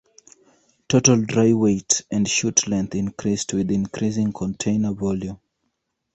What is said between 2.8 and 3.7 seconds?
increased with